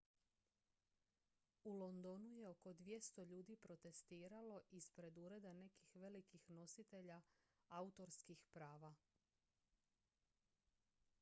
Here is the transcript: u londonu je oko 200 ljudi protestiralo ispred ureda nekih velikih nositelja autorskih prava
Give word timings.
u 1.63 1.73
londonu 1.79 2.31
je 2.35 2.47
oko 2.47 2.69
200 2.73 3.25
ljudi 3.25 3.57
protestiralo 3.65 4.61
ispred 4.71 5.17
ureda 5.17 5.53
nekih 5.53 5.91
velikih 5.95 6.49
nositelja 6.49 7.21
autorskih 7.69 8.45
prava 8.57 8.95